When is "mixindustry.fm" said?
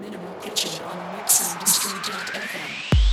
1.18-3.07